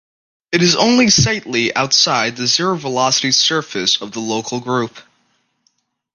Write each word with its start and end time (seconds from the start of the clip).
It 0.51 0.63
is 0.63 0.75
only 0.75 1.11
slightly 1.11 1.75
outside 1.75 2.35
the 2.35 2.47
zero-velocity 2.47 3.31
surface 3.33 4.01
of 4.01 4.13
the 4.13 4.19
Local 4.19 4.59
Group. 4.59 4.97